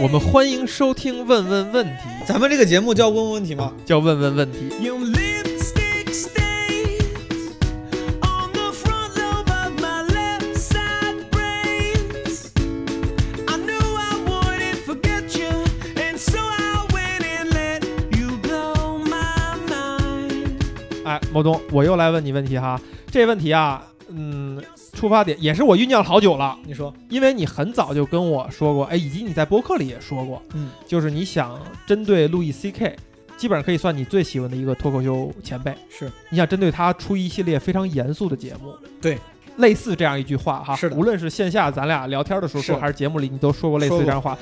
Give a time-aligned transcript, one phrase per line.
[0.00, 1.92] 我们欢迎收听《问问问题
[2.24, 4.58] 咱们这个节目叫问问问题吗？》，叫问问问题。
[4.80, 7.50] Your lipstick stains
[8.20, 12.52] on the front lobe of my left side brains.
[13.48, 15.48] I knew I wouldn't forget you,
[15.96, 17.82] and so I went and let
[18.16, 20.60] you blow my mind.
[21.04, 22.80] 哎，毛东，我又来问你问题哈。
[23.10, 23.97] 这问题啊，嗯，
[24.98, 31.56] 出发点也是我酝酿了好久了，你说，因为你很早就跟我说过，哎，以及你在播客里也说过，嗯，就是你想
[31.86, 32.96] 针对路易 C K，
[33.36, 36.10] 基本上可以算你最喜欢的一个脱口秀前辈，是。
[36.30, 39.16] 你想针对他出一系列非常严肃的节目，对，
[39.58, 40.96] 类似这样一句话哈，是的。
[40.96, 44.36] 无论是线下咱俩聊天的时候说，还是节目里你都说过类似这样的话，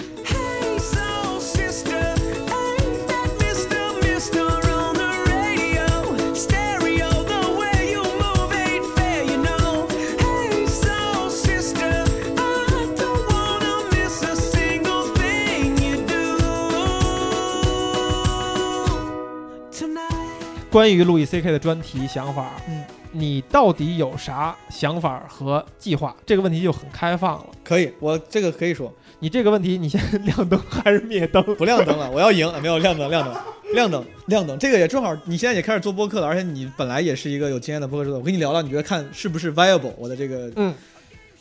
[20.71, 26.15] 关于路易 C K 的专题想法，嗯，你到底有啥想法和计划？
[26.27, 27.47] 这个问题就很开放了。
[27.65, 31.43] 可以，我这个可以说，你这个问题，你先亮灯还是灭灯？
[31.57, 33.35] 不亮灯了，我要赢，没有亮灯，亮灯，
[33.73, 39.93] 亮灯，亮灯，这个也正好，你现在也开始做播客了，而且你本来也是一个有经验的播客制作，我跟你聊聊，你觉得看是不是 viable？
[39.97, 40.75] 我的这个，嗯，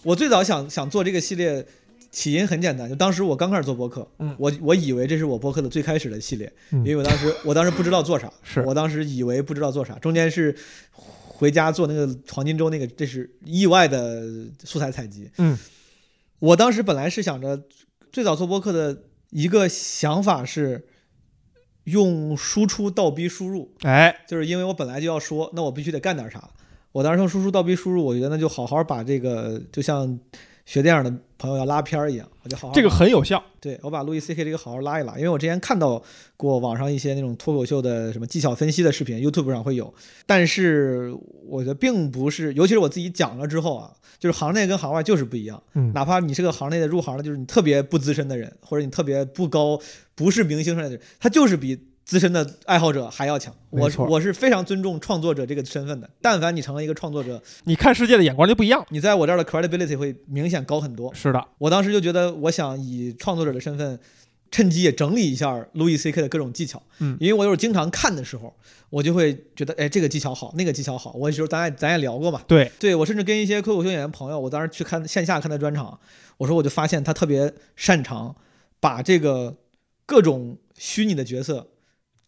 [0.04, 1.66] 我最早想想做这个系列。
[2.16, 10.56] 起因很简单，就当时我刚开始做播客，嗯我我以为这是我播客的最开始的系列，嗯因为我当时我当时不知道做啥， 是我当时以为不知道做啥，中间是
[10.94, 14.24] 回家做那个黄金周那个，这是意外的
[14.64, 15.30] 素材采集。
[15.40, 15.58] 嗯，
[16.40, 17.62] 我当时本来是想着，
[18.14, 20.88] 最早做播客的一个想法是
[21.84, 26.50] 用输出倒逼输入，哎，就是因为我本来就要说，那我必须得干点啥。
[26.94, 30.18] 我当时用输出倒逼输入，我觉得那就好好把这个，就像
[30.66, 33.42] 学电影的朋友要拉片儿一样，我就好好这个很有效。
[33.60, 36.02] 对我把路易 C K 这个好好拉一拉，因为我之前看到
[36.36, 39.94] 过网上一些那种脱口秀的什么技巧分析的视频，YouTube 上会有，
[40.26, 41.16] 但是
[41.48, 45.62] 我觉得并不是，尤其是我自己讲了之后啊，就是行内跟行外就是不一样。
[45.74, 49.80] 嗯哪怕你是个行内的入行的，就是你特别不资深的人，或者你特别不高，
[50.16, 53.54] 不是明星上来的人，他就是比资深的爱好者还要强。
[53.72, 58.86] 我我是非常尊重创作者这个身份的，但凡你成了一个创作者，你看世界的眼光就不一样。
[58.90, 61.12] 你在我这儿的 credibility 会明显高很多。
[61.14, 64.00] 是的，我当时就觉得，我想以创作者的身份，
[64.52, 66.82] 趁机也整理一下路易 C K 的各种技巧。
[67.00, 68.56] 嗯因为我有时候经常看的时候，
[68.92, 71.12] 我就会觉得，哎，这个技巧好，那个技巧好。
[71.14, 76.00] 我有时候咱也咱也聊过嘛，对，对我甚至跟一些脱口秀演员朋友，我当时去看线下看他专场，
[76.38, 78.36] 我说我就发现他特别擅长
[78.80, 79.58] 把这个
[80.06, 81.68] 各种虚拟的角色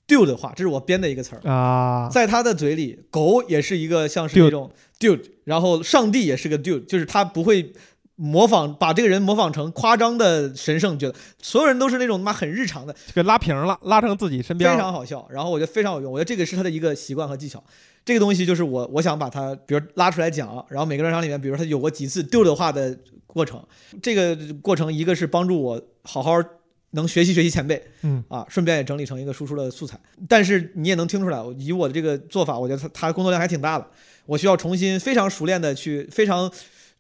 [0.08, 1.50] dude 的话，这是我编的一个词儿。
[1.50, 7.74] 啊，在他的嘴里，狗也是一个像是那种 dude，然后上帝也是个 dude，就是他不会
[8.16, 14.80] 模仿把这个人模仿成夸张的神圣觉得，所有人都是那种他妈很日常的，给拉平了，拉成自己身边非。
[14.80, 15.28] 常好笑。
[15.30, 17.64] 然后我觉得非常有用，我觉得这个是他的一个习惯和技巧。
[18.04, 23.62] 这个东西就是我我想把它，比如拉出来讲，然后每个专场里面，比如他有过几次 dude 话的过程，
[24.02, 26.32] 这个过程一个是帮助我好好
[26.92, 28.24] 能学习学习前辈，嗯。
[28.28, 30.00] 啊，顺便也整理成一个输出的素材。
[30.28, 33.88] 但是你也能听出来，以我的这个做法，我觉得他他工作量还挺大的，
[34.26, 36.52] 我需要重新非常熟练的去非常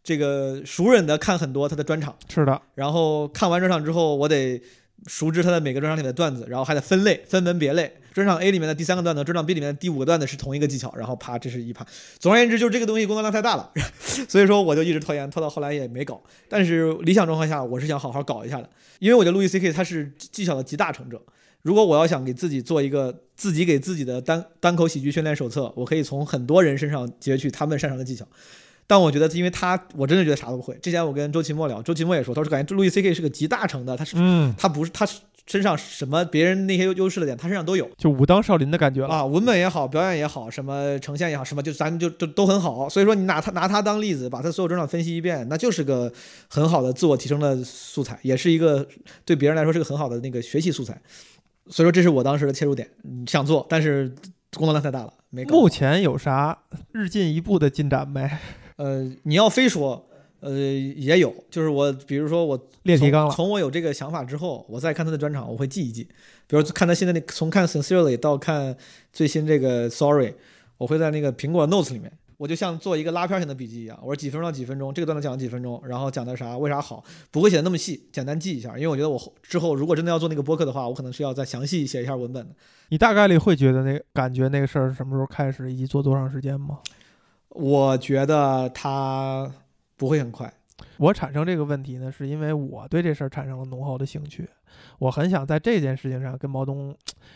[0.03, 4.61] 这个熟稔的看很多他的专场，是的，然后看完专场之后，我得
[5.05, 7.93] 熟知他的每个专场里的段子，然后还得分类分门别类。
[8.13, 11.85] 专场 A 里面的第三个段子，专场 B 里面的第五个段子是同一个技巧，然后啪，这是一趴。
[12.17, 13.71] 总而言之，就是这个东西工作量太大了，
[14.27, 16.19] 所以说我就一直拖延，拖到后来也没搞。
[16.49, 21.21] 但是理想状况下，我是想好好搞一下的，因为我觉得路易 C K 他是技巧的集大成者。
[21.61, 28.25] 如果我要想给自己做一个自己给自己的单单口喜剧训练手册，我可以从很多人身上截取他们擅长的技巧。
[28.87, 30.73] 但我觉得，因为他，我真的觉得啥都不会。
[30.77, 35.05] 之前我跟周奇墨聊，周奇墨也说，他说感觉路易 C K 是个集大成的，他是嗯，他不是他
[35.45, 39.13] 身上什么别人那些优优势的点，他身上都有就武当少林的感觉了。
[39.13, 42.87] 啊，文本也好，表演也好，什么呈现也好，什么就咱就就都很好。
[42.87, 46.11] 所以说你拿他拿他当例子，把他所有专场分析一遍，那就是个
[46.49, 48.87] 很好的自我提升的素材，也是一个
[49.25, 51.01] 对别人来说是个很好的那个学习素材。
[51.69, 54.13] 所以说这是我当时的切入点，嗯想做，但是
[54.53, 55.55] 工作量太大了，没搞。
[55.55, 56.57] 目前有啥
[56.93, 58.29] 日进一步的进展没？
[58.77, 60.07] 呃，你要非说，
[60.39, 63.33] 呃，也有，就是我，比如说我从列提纲了。
[63.33, 66.07] 从我有这个想法之后，我再看他的专场，我会记一记。
[66.47, 68.77] 比如看他现在那从看 Sincerely 到看
[69.11, 70.33] 最新这个 Sorry，
[70.77, 82.55] 我会在那个苹果 Notes 里面，我就像做一个拉片型的笔记一样，我说几分钟到几分钟，这个段子讲了几分钟，然后讲的啥，为啥好，不会写的那么细，简单记一下，因为我觉得我之后如果真的要做那个播客的话，我可能是要再详细写一下文本的。
[82.89, 86.77] 你大概率会觉得那感觉那个事儿什么时候开始，以及做多长时间吗？
[87.59, 89.51] 我觉得他
[89.95, 90.53] 不会很快，
[90.97, 94.47] 我产生这个问题呢，是因为我对这事儿产生了浓厚的兴趣，
[94.99, 96.95] 我很想在这件事情上跟毛东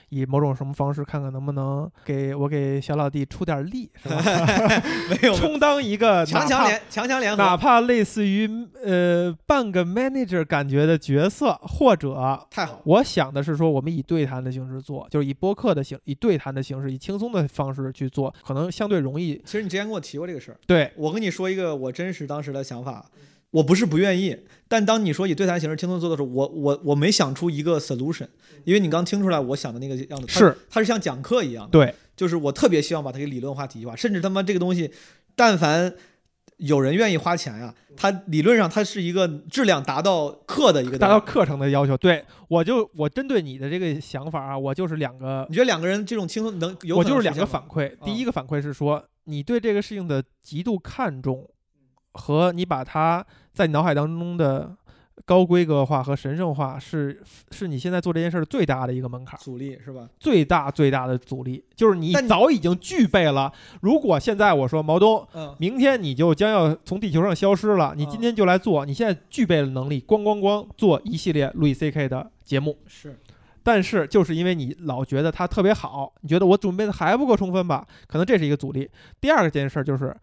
[0.10, 4.22] 以某种什么方式，看看能不能给我给小老弟出点力，是吧？
[5.10, 8.50] 没有充当一个强强联强强联合，哪怕类似于
[8.84, 12.82] 呃半个 manager 感觉的角色，或者太好。
[12.86, 19.42] 我想的是说，我们以对谈的形式做，就是以播客的形，以对谈的形式，以轻松的方式去做，可能相对容易。
[19.46, 23.06] 其实你之前跟我提过这个事儿，对，我跟你说一个我真实当时的想法，
[23.52, 24.38] 我不是不愿意，
[24.68, 28.28] 但当你说以对谈形式轻松做的时候，我我我没想出一个 solution，
[28.64, 34.92] 因为你刚听出来我想的那个样子，是它是像讲课一样的，对，就是我特别希望把它给理论化、体系化，甚至他妈这个东西，
[35.36, 35.94] 但凡
[36.58, 41.98] 有人愿意花钱呀，它理论上它是一个质量达到课的一个达到课程的要求。
[41.98, 47.92] 对我就我针对你的这个想法啊，我就是两个你觉得两个人这种轻松能有我就是两个反馈。
[48.06, 51.50] 第一个反馈是说，你对这个事情的极度看重，
[52.14, 54.76] 和你把它在你脑海当中的
[55.26, 57.22] 高规格化和神圣化，是
[57.52, 60.08] 是你现在做这件事儿最大的一个门槛，阻力是吧？
[60.20, 63.52] 最大最大的阻力，就是你但早已经具备了。
[63.82, 72.78] 如果现在我说毛东，嗯，明天你就将要从地球上消失了，你嗯今天就来做，你现在具备了能力，咣咣咣做一系列路易 C K 的节目。
[72.88, 73.20] 是
[73.64, 77.86] 但是就是因为你老觉得它特别好，你觉得我准备的还不够充分吧？
[78.08, 78.90] 可能这是一个阻力。
[79.20, 80.16] 第二个件事就是，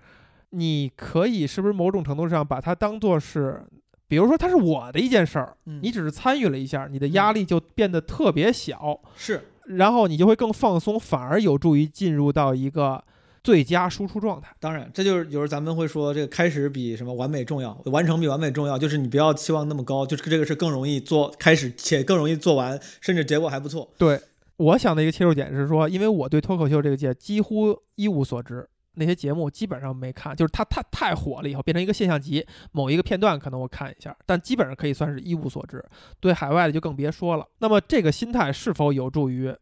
[0.50, 3.62] 你可以是不是某种程度上把它当做是，
[4.06, 13.04] 比如说它是我的一件事儿，嗯你只是参与了一下，你的压力就变得特别小，是然后你就会更放松，反而有助于进入到一个
[13.44, 14.48] 最佳输出状态。
[14.58, 18.78] 当然，这就是有时候咱们会说，这个开始比什么完美重要，完成比完美重要。
[18.78, 23.86] 就是你不要期望那么高，就是这个是更容易做开始，且更容易做完，甚至结果还不错。
[23.98, 24.18] 对，
[24.56, 28.66] 我想的一个切入点是说，因为我对脱口秀这个界几乎一无所知，
[28.98, 35.84] 那些节目基本上没看，就是它它太火了以后变成一个现象级，某一个片段可能我看一下，但基本上可以算是一无所知。
[36.20, 37.46] 对海外的就更别说了。
[37.58, 39.54] 那么这个心态是否有助于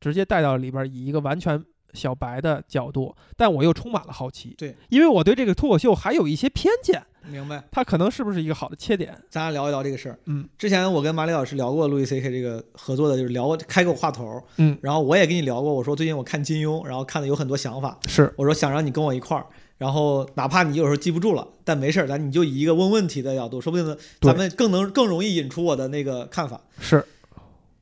[0.00, 1.62] 直接带到里边，以一个完全
[1.96, 4.54] 小白的角度，但我又充满了好奇。
[4.58, 7.64] 对，因为我对这个脱口秀还有一些偏见，明白？
[7.72, 9.16] 它可能是不是一个好的切点？
[9.30, 10.18] 咱俩聊一聊这个事儿。
[10.26, 14.40] 嗯，之前我跟马里老师聊过路易 C K 这个合作的，就是聊过开过话头。
[14.58, 19.46] 嗯，然后我也跟你聊过，我说最近我看金庸，然后看的有很多想法，是我说想让你跟我一块儿。
[19.78, 26.58] 然后哪怕你有时候记不住了，但没事儿，咱你就以一个问问题的角度，说不定呢，咱们更能更容易引出我的那个看法。
[26.80, 27.04] 是，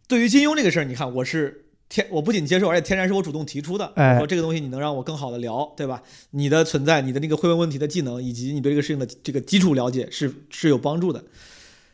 [0.09, 3.93] 对于金庸这个事儿，你看我是天，我不仅接受，而且天然是我主动提出的。
[3.97, 6.03] 哎说这个东西你能让我更好的聊，对吧？
[6.31, 11.25] 你的存在，你的那个会问问题的技能，以及你对这个事情的这个基础了解是是有帮助的。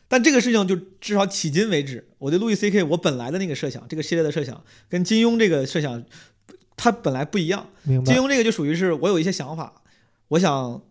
[0.07, 6.03] 但这个事情就至少迄今为止，我对路易 C K 我本来的那个设想，这个系列的设想跟金庸这个设想，
[6.75, 7.67] 它本来不一样。
[7.85, 8.03] 金。
[8.03, 9.81] 庸这个就属于是我有一些想法，
[10.29, 10.81] 我想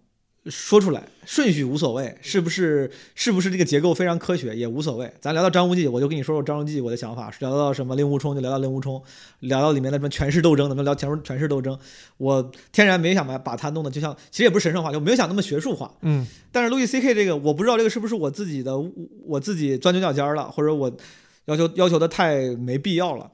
[0.50, 5.10] 说出来，顺序无所谓，是不是是不是这个结构非常科学也无所谓。
[5.20, 9.00] 咱聊到张无忌，我就跟你说说张无忌我的想法；聊到什么令狐冲就聊到令狐冲，
[9.38, 11.78] 聊到里面的什么权势斗争，咱们聊权权势斗争。
[12.16, 15.94] 我天然没想把把它弄得就像，其实也不是神圣化，就没有想那么学术化。
[16.02, 18.76] 嗯，但是路易 C K 这个，我不知道这个是不是我自己的，
[19.24, 20.92] 我自己钻牛角尖了，或者我
[21.46, 23.30] 要求要求的太没必要了。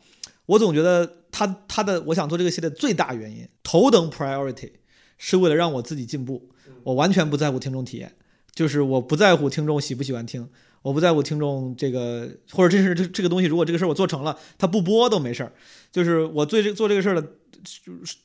[0.46, 4.70] 我总觉得他他的我想做这个系列最大原因，头等 priority
[5.18, 6.48] 是为了让我自己进步，
[6.86, 8.12] 我完全不在乎听众体验，
[8.54, 10.48] 就是我不在乎听众喜不喜欢听，
[10.82, 15.50] 我不在乎听众这个，或者这是这这个东西，如果这个事儿我做成了，他不播都没事儿，
[15.90, 17.32] 就是我做这做这个事儿的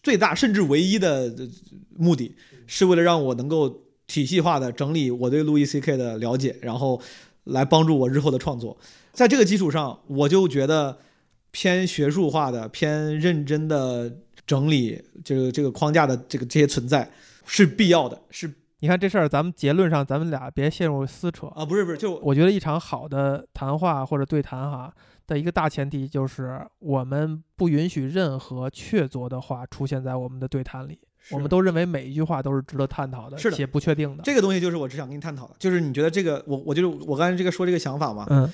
[0.03, 1.33] 最大甚至唯一的
[1.97, 2.35] 目的，
[2.67, 7.01] 是为了让我能够体系化的整理我对路易 C K 的了解，然后
[7.45, 8.77] 来帮助我日后的创作。
[9.11, 10.99] 在这个基础上，我就觉得
[11.49, 17.09] 偏学术化的、偏认真的整理这个这个框架的这个这些存在
[17.45, 21.47] 是必要的，是你看这事儿，咱们结论上咱们俩别陷入撕扯。
[21.47, 24.91] 啊，不是不是，就我觉得一场好的谈话或者对谈哈
[25.27, 30.99] 的一个大前提就是，我们不允许任何确凿的话出现在我们的对谈里。
[31.29, 34.23] 我们都认为每一句话都是值得探讨的，是的且不确定的。
[34.23, 38.51] 这个东西就是我只想跟你探讨的，就是你觉得这个我我就是我刚才这个说这个想法嘛，嗯，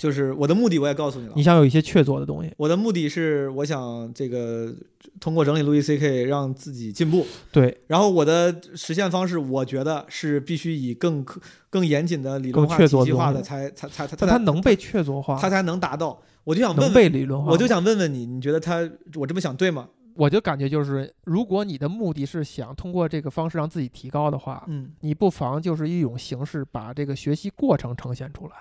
[0.00, 1.42] 就是我的目的我也告诉你了你。
[1.42, 4.74] 想有一些确凿的东西，我的目的是，我想这个
[5.20, 11.38] 通过整理路易 C K 让自己进步，对，然后我的实现方式，我觉得是必须以更科
[11.68, 16.18] 更严谨的理论化、体系化的才才才才但它能被确凿化，他才能达到。
[16.44, 17.52] 我就想问能问，被理论化。
[17.52, 19.86] 我就想问问你，你觉得他我这么想对吗？
[20.16, 28.52] 我就感觉就是，如果你的目的是想通过这个方式让自己提高的话，嗯，你不妨就是一种形式把这个学习过程呈现出来。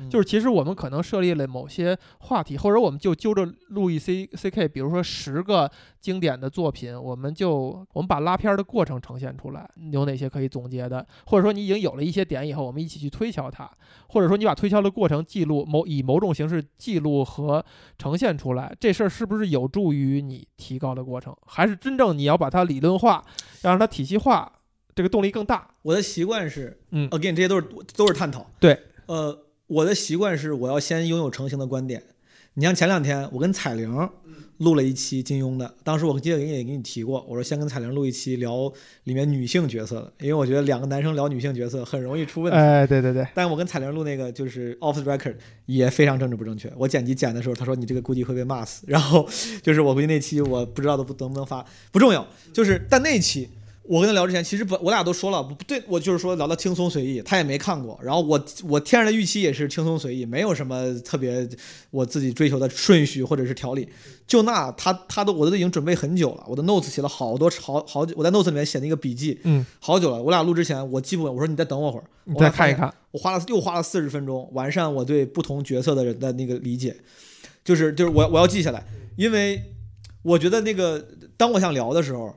[0.00, 0.10] 嗯。
[0.10, 13.70] 就是其实我们可能设立了某些话题，或者我们就揪着路易 C C K，比如说十个经典的作品，我们就我们把拉片儿的过程呈现出来，有哪些可以总结的，或者说你已经有了一些点以后，我们一起去推敲它，
[14.08, 17.64] 或者说你把推敲的过程记录某以某种形式记录和
[17.98, 23.24] 呈现出来，这事儿是不是有助于你提高的过程，还是真正你要把它理论化，
[23.62, 24.50] 要让它体系化，
[24.94, 25.68] 这个动力更大？
[25.82, 27.66] 我的习惯是嗯，again 这些都是
[27.96, 28.46] 都是探讨。
[28.58, 29.36] 对，呃，
[29.70, 32.02] 我的习惯是我要先拥有成型的观点。
[32.54, 34.08] 你像前两天我跟彩玲
[34.58, 38.70] 录了一期金庸的，当时我记得也给你提过，我说先跟彩玲录一期聊
[39.04, 42.58] 里面女性角色的，因为我觉得两个男生聊女性角色很容易出问题。
[42.58, 45.36] 哎，对对对，但我跟彩玲录那个就是 off the record
[45.66, 46.70] 也非常政治不正确。
[46.76, 48.82] 我剪辑剪的时候，他说你这个估计会被骂死。
[48.88, 49.26] 然后
[49.62, 52.26] 就是我估计那期我不知道都不能不能发，不重要。
[52.52, 53.48] 就是但那期
[53.90, 57.98] 我跟他聊之前，其实不我俩都说了不对，我就是说聊的轻松随意，他也没看过。
[58.00, 61.48] 然后我我天然的预期也是轻松随意，没有什么特别
[61.90, 63.88] 我自己追求的顺序或者是条理。
[64.28, 70.22] 就那他他都我都已经准备很久了，我的 notes 写了好多好好久，我在 notes 里面写那个笔记嗯，好久了。
[70.22, 76.96] 我俩录之前我记不稳，我说你再等我会儿，你我再看一看，我花了又花了四十分钟完善我对不同角色的人的那个理解，
[77.64, 79.60] 就是就是我我要记下来，因为
[80.22, 81.04] 我觉得那个
[81.36, 82.32] 当我想聊的时候，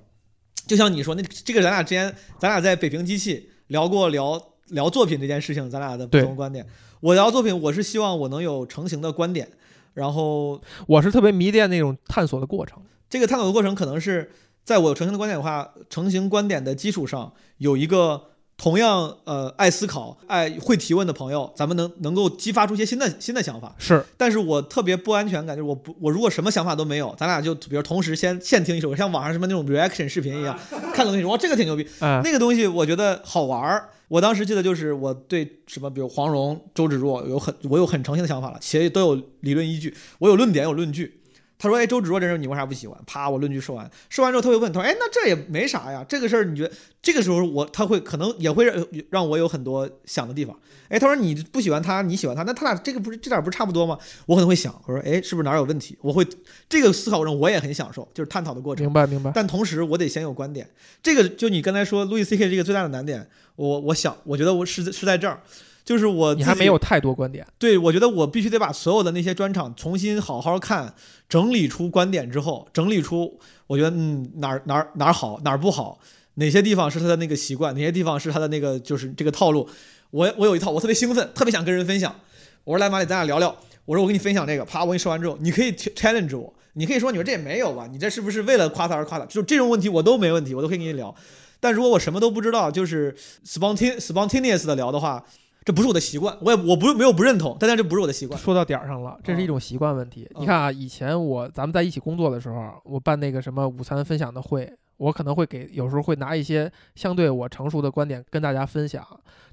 [0.65, 6.65] 就像你说那这个咱俩之间咱俩在北平机器聊过聊聊作品这件事情，咱俩的不同观点。
[7.01, 9.49] 我聊作品，我是希望我能有成型的观点，
[9.93, 12.81] 然后我是特别迷恋那种探索的过程。
[13.09, 14.31] 这个探索的过程可能是
[14.63, 23.75] 在我有成型的观点的话，成型观点的基础上有一个同样呃爱思考、爱会提问的朋友，咱们能能够激发出一些新的新的想法。
[23.77, 30.57] 是，但是我特别不安全感，就是我不我如果什么想法都没有，咱俩就比如同时先现听一首歌，像网上什么那种 reaction 视频一样，
[30.93, 33.89] 看东西说哇这个挺牛逼，嗯，那个东西我觉得好玩儿。
[34.07, 41.19] 我当时记得就是我对什么，比如黄蓉、周芷若有很我有很诚心的想法了，且都有理论依据，我有论点有论据。
[41.63, 50.57] 他说：“哎，周芷若这人你为啥不喜欢？”啪，我论据说完，说完之后他会问他说：“哎，那这也没啥呀，这个事儿你觉得？”这个时候我他会可能也会让让我有很多想的地方。
[50.89, 53.97] 哎，他说你不喜欢他，你喜欢他，那他俩这个不是这点不是差不多吗？
[54.25, 56.25] 我可能会想，我说：“哎，是不是哪儿有问题？”我会
[56.67, 58.85] 这个思考中我也很享受，就是探讨的过程。
[58.85, 59.31] 明白明白。
[59.33, 60.69] 但同时我得先有观点。
[61.01, 65.41] 这个就你刚才说路易 C K 这个最大的难点，我我想我觉得我是是在这儿，
[65.83, 70.93] 就是我你还没有太多观点，对我觉得我必须得把所有的那些专场重新好好看，
[71.27, 75.99] 整理出观点之后，整理出我觉得嗯哪儿哪儿哪儿好哪儿不好，
[76.35, 79.67] 哪些地方是他的那个习惯，哪些地方是他的那个就是这个套路。
[80.11, 82.15] 我我有一套，我特别兴奋，特别想跟人分享。
[82.63, 83.55] 我说来马里咱俩聊聊。
[83.85, 89.25] 我说我跟你分享这个，啪，我跟你说完之后，你可以 challenge 我，你可以说你说这也没有吧，你这是不是为了夸他而夸他？
[89.25, 91.13] 就这种问题我都没问题，我都可以跟你聊。
[91.59, 93.13] 但如果我什么都不知道，就是
[93.45, 95.25] spontaneous spontaneous 的聊的话，
[95.65, 98.39] 这不是我的习惯，我也我不没有不认同，但但这不是我的习惯。
[98.39, 100.27] 说到点儿上了，这是一种习惯问题。
[100.35, 109.05] 嗯你看啊，以前我咱们在一起工作的时候，我办那个什么午餐分享的会，我可能会给有时候会拿一些相对我成熟的观点跟大家分享，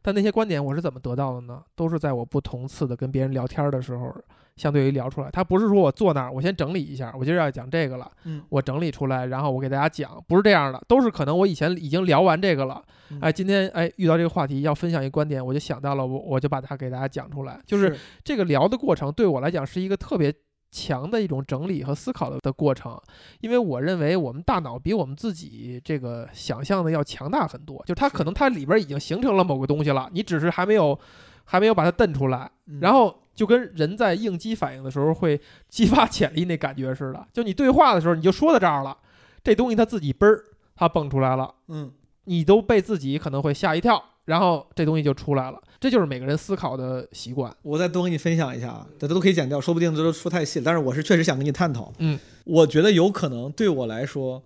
[0.03, 1.63] 但那些观点我是怎么得到的呢？
[1.77, 4.15] 都是在我不同次的跟别人聊天的时候，
[4.61, 5.31] 相对于聊出来。
[5.31, 8.43] 他不是说我坐那儿，我先整理一下，我今儿要讲这个了，嗯。
[8.51, 13.19] 我整理出来，然后我给大家讲，不是这样的，都是可能我以前已经聊完这个了，嗯。
[13.23, 20.33] 哎，今天哎遇到这个话题要分享一个观点，我就想到了，我我就把它给大家讲出来，就是这个聊的过程对我来讲是一个特别
[20.71, 22.97] 强的一种整理和思考的的过程，
[23.41, 30.97] 因为我认为我们大脑比我们自己这个想象的要强大很多，就它可能它里边已经形成了某个东西了，你只是还没有
[31.45, 38.97] 还没有把它瞪出来，嗯然后就跟人在应激反应的时候会激发潜力那感觉似的， 就你对话的时候你就说到这儿了，
[39.43, 40.45] 这东西它自己嘣儿
[40.75, 41.55] 它蹦出来了。
[41.69, 41.93] 嗯
[42.25, 45.61] 你都被自己可能会吓一跳，然后这东西就出来了。
[45.81, 47.53] 这就是每个人思考的习惯。
[47.63, 50.65] 我再多跟你分享一下啊，这都可以剪掉，说不定这都说太细了。
[50.65, 51.93] 但是我是确实想跟你探讨。
[51.99, 54.41] 嗯，我觉得有可能对我来说，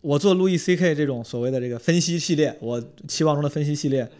[0.00, 4.10] 我做路易 C K 这种所谓的这个分析系列，我期望中的分析系列，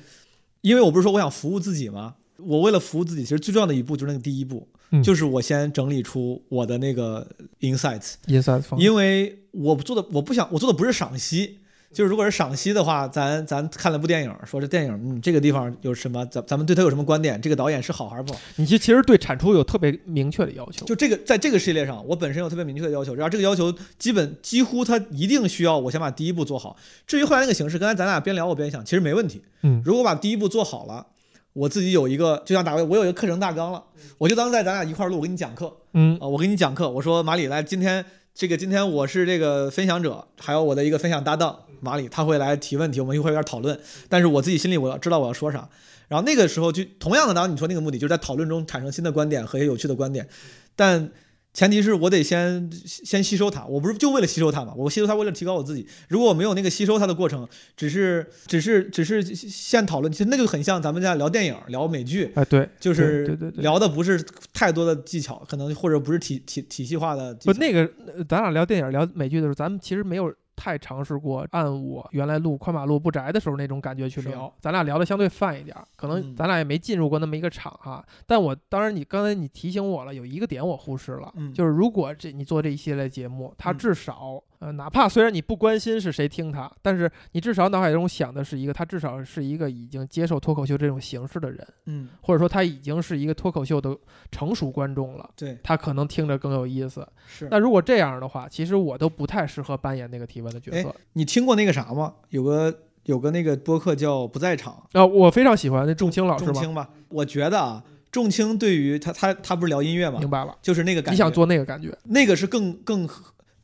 [0.61, 2.15] 因为我不是说我想服务自己吗？
[2.37, 5.03] 我为了服务自己，其实最重要的一步就是那个第一步，嗯。
[5.03, 7.27] 就是我先整理出我的那个
[7.61, 11.59] insights，insights，因为我做的我不想我做的不是赏析，
[11.93, 18.41] 就是如果是赏析的话，咱咱看了部电影，说这电影嗯这个地方有什么，咱咱们对他有什么观点，这个导演是好还是不好？
[18.57, 20.85] 你其其实对产出有特别明确的要求。
[20.85, 26.77] 就这个在这个系列上，我本身有特别明确的要求，然后这个要求基本几乎它一定需要我先把第一步做好。
[27.07, 29.43] 至于后来那个形式，刚才咱俩边聊我边想，其实没问题。
[29.63, 31.07] 嗯如果把第一步做好了，
[31.55, 33.83] 我自己有一个，就像大卫，我有一个课程大纲了，
[34.19, 38.05] 我就当在咱俩一块儿录，我给你讲课嗯啊、我给你讲课，我说马里来，今天
[38.35, 43.79] 这个今天我是这个分享者，还有我的一个分享搭档马里，他会来提问题，我们一会儿有点讨论。
[44.09, 45.69] 但是我自己心里我要知道我要说啥。
[46.09, 50.27] 然后那个时候就同样的，当然你说那个目的就是在讨论中产生新的观点和一些有趣的观点，
[50.75, 51.11] 但
[51.53, 54.73] 前提是我得先先吸收它，我不是就为了吸收它嘛？
[54.77, 55.87] 我吸收它为了提高我自己。
[56.09, 67.53] 如果我没有那个吸收它的过程，只是只是只是现讨论，其实那就很像咱们在聊电影、聊美剧，哎，对，就是聊的不是太多的技巧，可能或者不是体体体系化的技巧。
[67.53, 67.81] 不，那个
[68.17, 76.35] 呃咱俩聊电影、聊美剧的时候，咱们其实没有太尝试过按我原来录宽马路不宅的时候那种感觉去聊，咱俩聊的相对泛一点儿，可能嗯。
[76.35, 78.05] 咱俩也没进入过那么一个场哈。
[78.27, 81.53] 但我当然，你刚才你提醒我了，有一个点我忽视了，嗯。
[81.55, 83.79] 就是如果这你做这一系列节目，它嗯。
[83.79, 93.97] 至少、呃，哪怕虽然你不关心是谁听他，但是你至少脑海中想的是一个，他至少是一个已经接受脱口秀这种形式的人，嗯，或者说他已经是一个脱口秀的
[94.33, 95.31] 成熟观众了。
[95.37, 97.07] 对，他可能听着更有意思。
[97.27, 97.47] 是。
[97.51, 100.95] 那如果这样的话，其实我都不太适合扮演那个提问的角色。
[101.13, 102.15] 你听过那个啥吗？
[102.31, 102.75] 有个
[103.05, 106.91] 有个那个播客叫不在场，啊、我非常喜欢那仲青老师吗，仲青吧？
[107.09, 110.29] 我觉得啊，仲青对于他他他不是聊音乐吗明？
[110.29, 110.55] 白了。
[110.61, 113.09] 就是那个感觉，你想做那个感觉，那个是更更，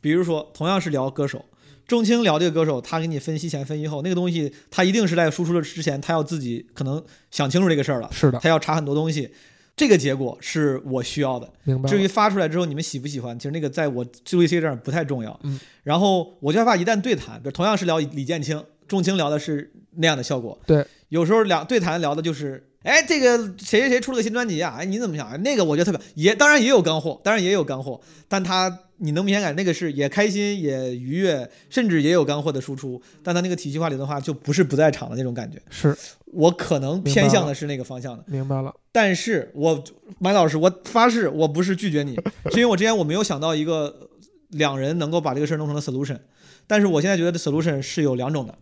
[0.04, 1.42] 比如说同样是聊歌手，
[1.88, 9.30] 仲青聊这个歌手，他给你分析前分析后，那个东西他一定是在输出了之前，他要自己可能想清楚这个事儿了，是的，他要查很多东西。
[9.74, 11.50] 这个结果是我需要的。
[11.62, 11.88] 明白。
[11.88, 15.40] 至于发出来之后你们喜不喜欢，其实那个在我注意 C 这儿不太重要。
[15.42, 20.58] 嗯，然后我就害怕一旦对谈，比如同样是聊李建清，仲青聊的是那样的效果。
[20.66, 25.28] 对，有时候两对谈聊的就是，哎，这个谁谁谁出了个新专辑啊，哎，你怎么想？
[25.28, 35.60] 哎那个我觉得特别，也当然也有干货，当然也有干货，但他你能明显感那个是也开心也愉悦，甚至也有干货的输出，但他那个体系化里的话就不是不在场的那种感觉。
[35.70, 35.96] 是
[36.26, 38.24] 我可能偏向的是那个方向的。
[38.26, 38.74] 明白了。
[38.92, 39.82] 但是我
[40.18, 42.14] 马老师，我发誓我不是拒绝你，
[42.52, 44.08] 是因为我之前我没有想到一个
[44.50, 46.18] 两人能够把这个事儿弄成了 solution，
[46.66, 48.56] 但是我现在觉得 solution 是有两种的，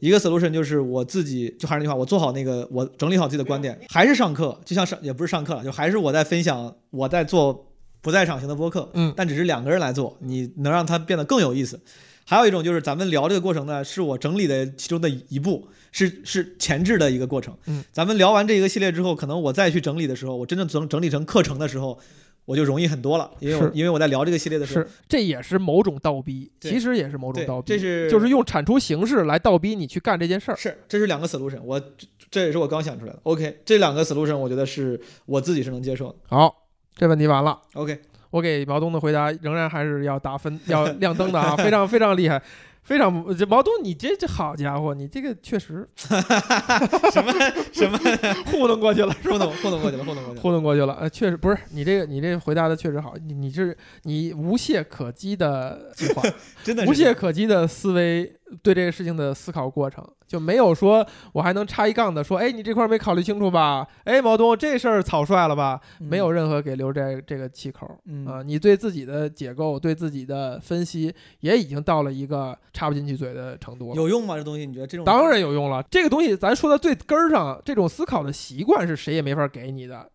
[0.00, 7.67] 一个 solution 就是我自己就还是那句话，我做好那个我整理好自己的观点，还是上课，就像上也不是上课了，就还是我在分享我在做
[8.00, 11.80] 不在场型的播客，嗯但只是两个人来做，你能让它变得更有意思。
[12.24, 17.56] 还有一种就是咱们聊这个过程呢，是我整理的其中的一步，是是前置的一个过程。
[17.66, 21.98] 嗯，咱们聊完这一个系列之后，可能我再去整理的时候，我真正整整理成课程的时候，
[22.44, 30.56] 我就容易很多了，因为我因为我在聊这个系列的时候是，，这也是某种倒逼，其实也是某种倒，逼，这是就是用产出形式来倒逼你去干这件事儿。
[30.56, 33.18] 是这是两个 solution，我这这也是我刚想出来的。
[33.22, 36.16] OK，这两个 solution 我觉得是我自己是能接受的。
[36.26, 36.67] 好，
[36.98, 37.58] 这问题完了。
[37.74, 37.98] OK，
[38.30, 42.42] 我给毛东的回答仍然还是要打分、要亮灯的啊，非常非常厉害，
[42.82, 47.32] 非常这毛东，你这这好家伙，你这个确实 什么
[47.72, 47.96] 什么
[48.50, 49.14] 糊弄过去了？
[49.22, 50.40] 糊弄糊弄过去了，糊弄过去了。
[50.42, 56.22] 糊弄过去了，呃，确实不是你这个你这回答的确实好，你你是你无懈可击的计划，
[56.64, 58.32] 真的是无懈可击的思维
[58.62, 63.86] 对这个事情的思考过程，就没有说我还能插一杠的说，哎，你这块儿没考虑清楚吧？
[64.04, 65.80] 哎，毛东这事儿草率了吧？
[65.98, 67.88] 没有任何给留这这个气口。
[68.06, 73.96] 嗯啊，你对自己的解构、对自己的分析，也已经到了一个插不进去嘴的程度了。
[73.96, 74.36] 有用吗？
[74.36, 75.82] 这东西你觉得这种当然有用了。
[75.90, 80.10] 这个东西咱说到最根儿上，这种思考的习惯是谁也没法给你的。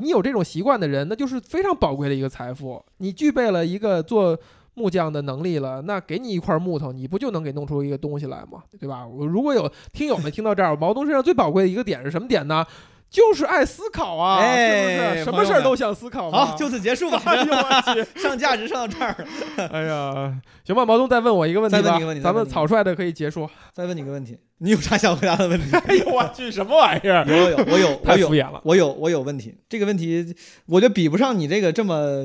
[0.00, 2.84] 你有这种习惯的人，那就是非常宝贵的一个财富。
[2.98, 4.38] 你具备了一个做
[4.78, 8.62] 木匠的能力了，那给你一块木头，你不就能给弄出一个东西来吗？
[8.78, 9.04] 对吧？
[9.04, 12.64] 我如果有听友们听到这儿，毛东身上最宝贵的一个点是什么点呢？
[13.10, 15.24] 就是爱思考啊，哎是不是？
[15.24, 16.44] 什么事儿都想思考嘛。
[16.44, 17.18] 好，就此结束吧。
[17.24, 18.20] 哎呦我去！
[18.20, 19.16] 上价值上到这儿，
[19.72, 23.48] 哎呀，行吧，毛东再问我一个问题吧，再问你个问题咱们草率的可以结束。
[23.72, 25.74] 再问你个问题，你有啥想回答的问题？
[25.88, 27.24] 哎呦我去，什么玩意儿？
[27.26, 28.60] 有有有，我有我有太敷衍了。
[28.62, 29.54] 我有我有问题。
[29.70, 30.34] 这个问题
[30.66, 32.22] 我觉得比不上你这个这么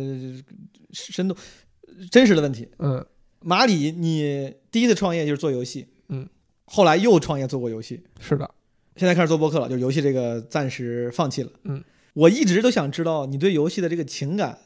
[0.91, 1.35] 深度
[2.11, 2.67] 真实的问题。
[2.79, 3.05] 嗯。
[3.45, 6.25] 马里，你第一次创业就是做游戏，嗯，
[6.63, 8.49] 后来又创业做过游戏，是的，
[8.95, 11.51] 现在开始做播客了，就是游戏这个暂时放弃了。
[11.63, 14.57] 嗯，我一直都想知道你对游戏的这个情感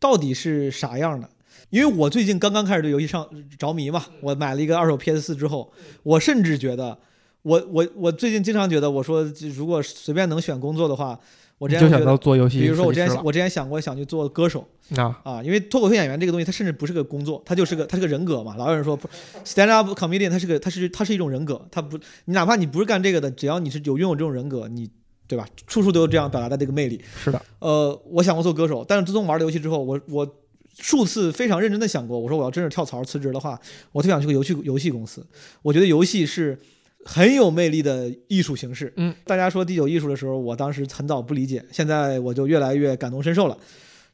[0.00, 1.28] 到底是啥样的，
[1.68, 5.70] 因为我最近刚刚开始对游戏上着迷嘛，我买了一个二手 PS 四之后，
[6.02, 6.98] 我甚至觉得，
[7.42, 9.22] 我我我最近经常觉得，我说
[9.54, 11.20] 如果随便能选工作的话，
[11.58, 12.16] 我之前就想到。
[12.16, 18.56] 做游戏比如说，我之前我之前想过想去做歌手啊，啊，因为脱口秀演员这个东西，它甚至不是个工作，它就是个它是个人格嘛。
[18.56, 19.08] 老有人说不
[19.44, 24.90] ，stand up comedian，它是个它是它是一种人格，它不你哪怕你不是干这个的，只要你是有拥有这种人格，你
[25.26, 25.46] 对吧？
[25.66, 27.00] 处处都有这样表达的这个魅力。
[27.22, 30.36] 是的，呃，我想过做歌手，但是自从玩了游戏之后，我我
[30.78, 33.58] 数次非常认真的想过，我说我要真是跳槽辞职的话，
[33.92, 35.24] 我特想去个游戏游戏公司。
[35.62, 36.58] 我觉得游戏是
[37.04, 38.92] 很有魅力的艺术形式。
[38.96, 43.56] 嗯，大家说第九艺术的时候，我当时很早不理解，现在我就越来越感同身受了。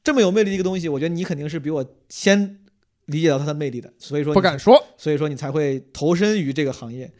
[0.03, 2.59] 这么有魅力的一个东西，我觉得你肯定是比我先
[3.07, 4.75] 理解到它的魅力的，所以说不敢说。
[4.97, 7.11] 所以说你才会投身于这个行业。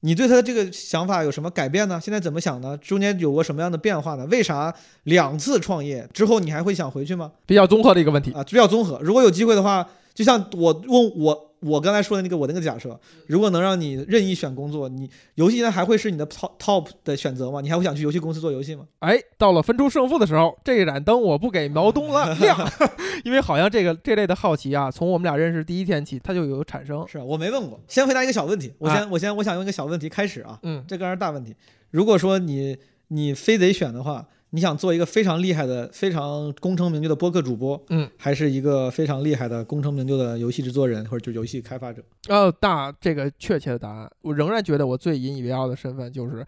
[0.00, 1.98] 你对他的这个想法有什么改变呢？
[2.00, 2.76] 现在怎么想呢？
[2.76, 4.26] 中间有过什么样的变化呢？
[4.26, 4.72] 为啥
[5.04, 7.32] 两次创业之后你还会想回去吗？
[7.46, 8.30] 比较综合的一个问题。
[8.32, 9.00] 啊，比较综合。
[9.02, 17.60] 如果有机会的话，就像我问我我刚才说的那个我那个假设，如果能让你任意选工作，你游戏现在还会是你的 top top 的选择吗？
[17.60, 18.86] 你还会想去游戏公司做游戏吗？
[19.00, 22.58] 哎，到了分出胜负的时候，这盏灯我不给毛东了 亮，
[23.24, 27.06] 因为好像这个这类的好奇啊，从我们俩认识第一天起，它就有产生。
[27.08, 27.80] 是啊，我没问过。
[27.88, 31.54] 先回答一个小问题，我先、啊我先我想用一个小问题开始啊，嗯，这个是大问题。
[31.90, 32.76] 如果说你
[33.08, 34.26] 你非得选的话，
[34.56, 42.02] 你想做一个非常厉害的、非常功成名就的播客主播，嗯，还是一个非常厉害的功成名就的游戏制作人或者就游戏开发者？
[42.30, 46.42] 哦，大这个确切的答案，我仍然觉得我最引以为傲的身份就是，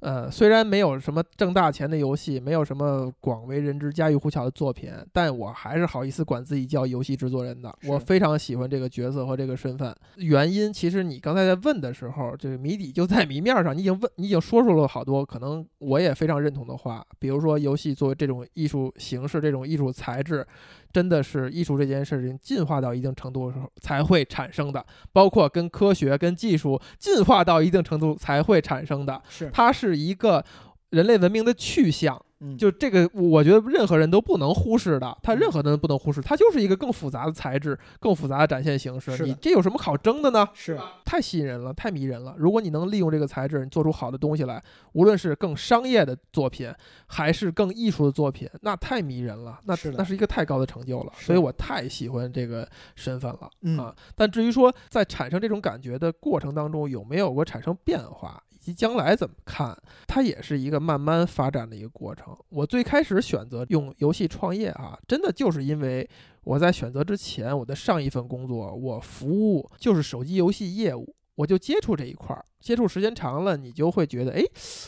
[0.00, 7.74] 呃，虽然没有什么挣大钱的游戏，没有什么广为人知、家喻户晓的作品，但我还是好意思管自己叫游戏制作人的。
[7.86, 9.94] 我非常喜欢这个角色和这个身份。
[10.16, 20.46] 原因其实你刚才在问的时候，这个谜底就在谜面上，你已经问，你已经说出了好多可能我也非常认同的话，比如说游戏作为这种艺术形式、这种艺术材质。
[20.94, 29.20] 真的是艺术这件事情进化到一定程度的时候才会产生的，包括跟科学、跟技术进化到一定程度才会产生的。
[29.28, 30.44] 是，它是一个
[30.90, 39.24] 人类文明的去向，嗯，就这个，我觉得任何人都不能忽视的，它任何人都不能忽视，它就是一个更复杂的材质，更复杂的展现形式。
[39.24, 40.46] 你这有什么好争的呢？
[40.52, 42.34] 是太吸引人了，太迷人了。
[42.36, 46.70] 如果你能利用这个材质，你做出好的东西来，无论是更商业的作品，
[47.06, 51.12] 还是更艺术的作品，那太迷人了，那是那是一个太高的成就了。
[51.16, 53.48] 所以我太喜欢这个身份了。
[53.62, 62.34] 嗯啊，但至于说在产生这种感觉的过程当中有没有过产生变化，以及将来怎么看，它也是一个慢慢发展的一个过程。
[62.48, 66.08] 我最开始选择用游戏创业啊，真的就是因为
[66.44, 71.14] 我在选择之前，我的上一份工作我服务就是手机游戏业务。
[71.36, 74.42] 我就接触这一块儿，接触时间长了，你就会觉得，哎，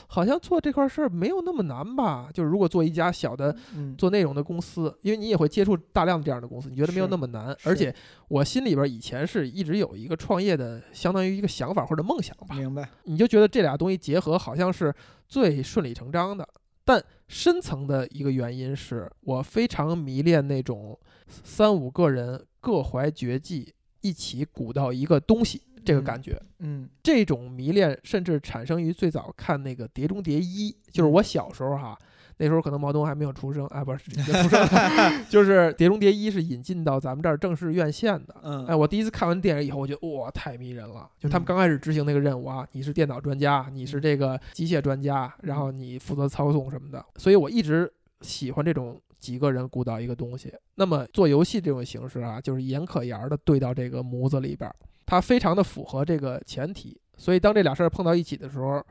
[0.07, 2.29] 好像做这块事儿没有那么难吧？
[2.33, 7.57] 就是如果做一家小的嗯，做内容的公司，因为你也会接触大量的这样的公司，你觉得没有那么难。
[7.65, 7.95] 而且
[8.29, 14.95] 我心里边以前是一直有一个创业的，相当于一个想法或者梦想吧，明白，你就觉得这俩东西结合好像是
[15.27, 16.49] 最顺理成章的。
[16.85, 26.43] 但深层的一个原因是我非常迷恋那种三五个人各怀绝技，一起鼓捣一个东西这个嗯感觉。
[26.59, 31.97] 嗯这种迷恋甚至产生于最早看那个《碟中谍一》，就是我小时候哈，
[32.39, 33.99] 那时候可能毛东还没有出生，哎，不是
[35.31, 38.35] 就是《碟中谍一》是引进到咱们这儿正式院线的。
[38.43, 41.09] 嗯，哎，我第一次看完电影以后，我觉得哇，太迷人了！
[41.19, 47.91] 就他们嗯刚开始执行那个任务啊，你是电脑专家，你是这个机械专家，然后你负责操纵什么的，所以我一直
[48.23, 50.53] 喜欢这种几个人鼓捣一个东西。
[50.75, 57.01] 那么做游戏这种形式啊，就是严可严的对到这个模子里边儿，它非常的符合这个前提。
[57.17, 58.85] 所以当这俩事儿碰到一起的时候，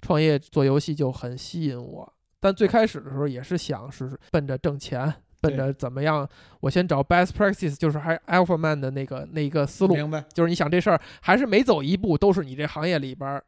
[0.00, 2.12] 创业做游戏就很吸引我。
[2.38, 6.28] 但最开始的时候也是想是奔着挣钱，奔着怎么样，
[6.60, 13.44] 我先找 best practice，就是还 alpha man 的那个那一个思路，明白，就是你想这事儿还是每走一步都是你这行业里边儿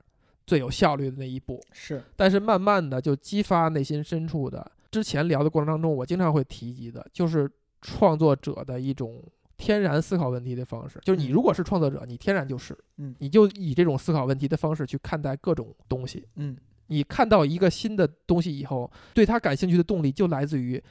[0.47, 1.61] 最有效率的那一步。
[1.73, 7.51] 是，但是慢慢的就激发内心深处的，之前聊的过程当中，我经常会提及的，就是
[7.83, 9.21] 创作者的一种
[9.57, 10.99] 天然思考问题的方式。
[11.05, 16.27] 就是你嗯如果是创作者，你天然就是，嗯你就以这种思考问题的方式去看待各种东西。
[16.37, 16.57] 嗯
[16.89, 20.83] 你看到一个新的东西以后，对它感兴趣的动力就来自于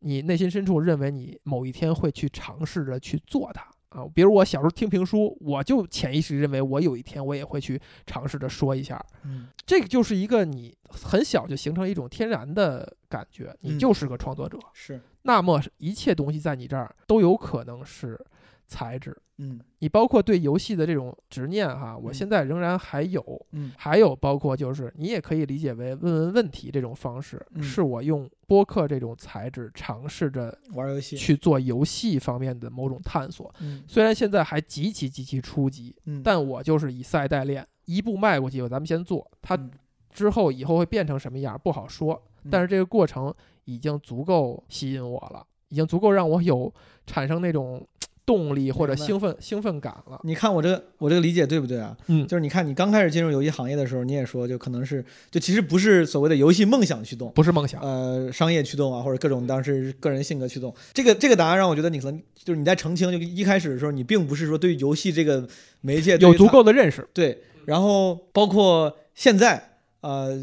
[0.00, 4.04] 你内心深处认为你某一天会去尝试着去做它啊。
[4.12, 9.00] 比如我小时候听评书，我就潜意识认为我有一天我也会去尝试着说一下。
[9.24, 14.58] 嗯这个就是一个你很小就形成一种天然的感觉，你嗯就是个创作者。
[14.72, 18.18] 是，那么一切东西在你这儿都有可能是
[18.66, 19.16] 材质。
[19.42, 23.46] 嗯你包括对游戏的这种执念哈，我嗯现在仍然还有。
[23.52, 33.50] 嗯还有包括就是你也可以理解为问问问题这种方式，嗯是我用播客这种材质尝试着玩游戏，去做游戏方面的某种探索。
[33.60, 39.26] 嗯虽然现在还极其极其初级，嗯，但我就是以赛代练，一步迈过去，咱们先做。
[39.40, 39.70] 它嗯
[40.12, 43.32] 之后以后会变成什么样不好说，但是这个过程
[43.64, 46.72] 已经足够吸引我了，已经足够让我有
[47.06, 47.86] 产生那种
[48.26, 50.20] 动力或者兴奋兴奋感了。
[50.22, 51.96] 你看我这个我这个理解对不对啊？
[52.06, 60.72] 嗯就是你看你刚开始进入游戏行业的时候，你也说就可能是就其实不是所谓的游戏梦想驱动，不是梦想，呃，商业驱动啊，或者各种当时个人性格驱动。
[60.92, 65.48] 这个这个答案让我觉得你可能就是你在澄清，就一开始的时候，你并不是说对游戏这个
[65.80, 67.08] 媒介有足够的认识。
[67.12, 70.40] 对，然后包括现在，呃，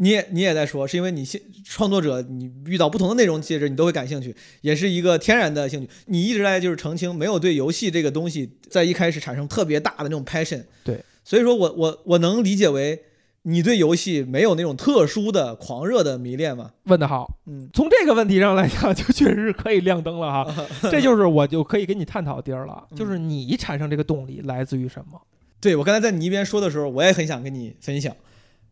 [0.00, 5.88] 你也你也在说，是因为你现创作者你遇到不同的内容介质，你都会感兴趣，也是一个天然的兴趣。
[6.06, 10.62] 你一直在就是澄清，没有对游戏这个东西在一开始产生特别大的那种 passion。
[10.84, 13.02] 对，所以说我我我能理解为
[13.42, 16.70] 你对游戏没有那种特殊的狂热的迷恋吗？
[16.84, 20.66] 问得好，嗯，从这个问题上来讲，就确实是可以亮灯了哈。
[20.90, 25.20] 这就是我就可以跟你探讨的地儿了，嗯就是你产生这个动力来自于什么？
[25.60, 28.14] 对我刚才在你一边说的时候，我也很想跟你分享。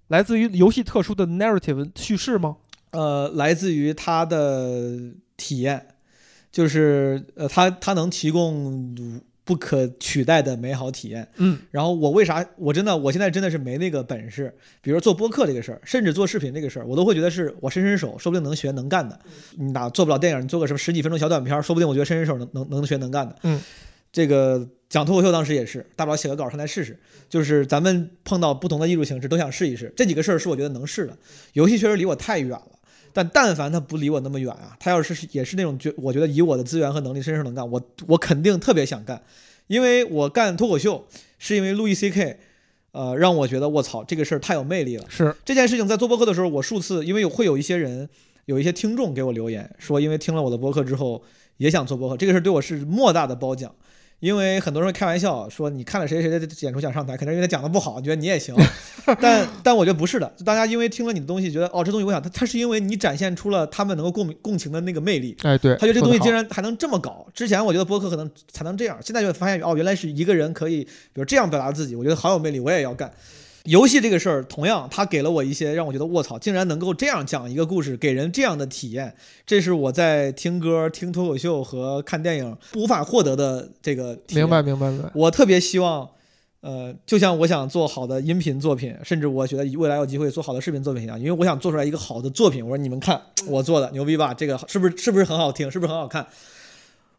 [0.08, 2.56] 来自于游戏特殊的 narrative 叙事吗？
[2.92, 4.98] 呃，来自于它的
[5.36, 5.86] 体验，
[6.50, 11.28] 就是呃，它它能提供不可取代的美好体验。
[11.36, 19.18] 嗯，然后我为啥我真的我现在真的是没那个本事，比如做播客这个事儿，甚至做视频这个事儿，我都会觉得是我伸伸手，说不定能学能干的。
[19.56, 23.36] 你哪做不了电影，你做个什么十几分钟小短片，说不定我觉得伸伸手能能能学能干的。
[23.42, 23.60] 嗯，
[24.10, 26.98] 这个讲脱口秀当时也是，大不了写个稿上来试试。
[27.28, 31.16] 就是咱们碰到不同的艺术形式都想试一试，这几个事儿是我觉得能试的。
[31.54, 32.68] 游戏确实离我太远了。
[33.12, 39.22] 但但凡它不离我那么远啊，他要是也是那种觉，我觉得以我的资源和能力，伸手能干，我我肯定特别想干，
[39.68, 41.06] 因为我干脱口秀
[41.38, 42.38] 是因为路易 C K，
[42.92, 45.06] 呃，让我觉得我操这个事儿太有魅力了。
[45.08, 48.06] 是这件事情在做播客的时候，我数次因为有会有一些人，
[48.44, 51.24] 有一些听众给我留言说，因为听了我的播客之后
[51.56, 53.74] 也想做播客，这个事儿对我是莫大的褒奖。
[54.20, 58.54] 因为很多人会开玩笑说，你看了谁谁谁的演出想上台，可能因为他讲的不好，你觉得你也行。
[59.20, 65.36] 但但我觉得不是的，大家因为听了你的东西，觉得哦这东西我想，他他是因为你展现出了他们能够共共情的那个魅力。
[65.42, 67.26] 哎，对，他觉得这东西竟然然还能这么搞。
[67.34, 73.12] 之前我觉得播客可能才能这样，现在就发现哦，原来是一个人可以，比如这样表达自己，我觉得好有魅力，我也要干。
[73.66, 85.10] 游戏这个事儿，同样它给了我一些让我觉得卧槽，竟然能够这样讲一个故事，给人这样的体验，这是我在听歌、听脱口秀和看电影无法获得的这个体验明白明白明白。
[85.14, 86.08] 我特别希望，
[86.60, 92.64] 呃，就像我想做好的音频作品，甚至我觉得未来有机会做好的视频作品一样，因为我想做出来一个好的作品。
[92.64, 94.32] 我说你们看我做的牛逼吧？
[94.32, 95.70] 这个是不是是不是很好听？
[95.70, 96.26] 是不是很好看？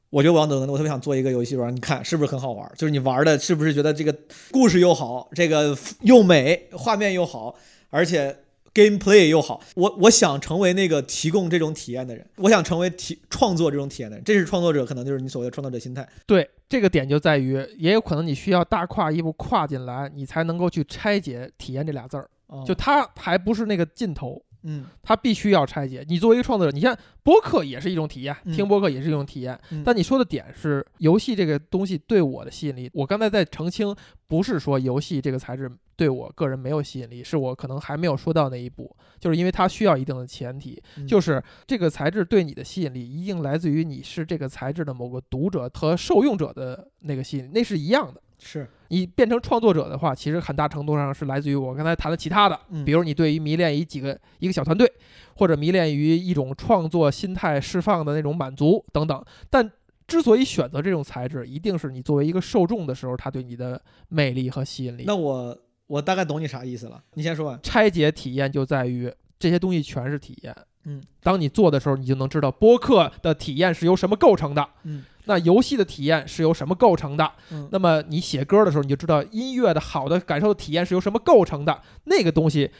[0.09, 2.71] 我觉得我要能，我特别想做一个游戏玩，你看是不是很好玩？
[2.77, 4.15] 就是你玩的是不是觉得这个
[4.51, 7.55] 故事又好，这个又美，画面又好，
[7.89, 8.37] 而且
[8.73, 9.61] gameplay 又好。
[9.75, 14.23] 我我想成为那个提供这种体验的人，我想成为提创作这种体验的人。
[14.23, 16.07] 这是创作者，可能就是你所谓的创作者心态。
[16.25, 22.29] 对，这个点就在于，也有可能你需要大跨一步跨进来，你才能够去拆解“体验”这俩字儿。
[22.47, 26.05] 哦就它还不是那个尽头，嗯它必须要拆解。
[26.07, 29.59] 你作为一个创作者，你像播客也是一种体验，嗯听播客也是一种体验。
[29.71, 33.95] 嗯但你说的点是游戏这个东西对我的吸引力，我刚才在澄清，
[34.27, 48.21] 不是说游戏这个材质对我个人没有吸引力，是我可能还没有说到那一步，就是因为它需要一定的前提，嗯就是这个材质对你的吸引力一定来自于你是这个材质的某个读者和受用者的那个吸引力，那是一样的。
[48.39, 54.91] 是你变成创作者的话，其实很大程度上是来自于我刚才谈的其他的，嗯比如你对于迷恋于几个一个小团队，
[55.35, 59.23] 或者迷恋于一种创作心态释放的那种满足等等。
[59.49, 59.69] 但
[60.07, 65.03] 之所以选择这种材质，一定是你作为一个受众的时候，它对你的魅力和吸引力。
[65.05, 67.59] 那我我大概懂你啥意思了，你先说完。
[67.61, 70.55] 拆解体验就在于这些东西全是体验。
[70.85, 74.65] 嗯，当你做的时候，你就能知道播客的体验是由什么构成的。
[74.83, 77.31] 嗯，那游戏的体验是由什么构成的？
[77.51, 81.81] 嗯那么你写歌的时候，你就知道音乐的好的感受的体验是由什么构成的。
[82.05, 82.71] 那个东西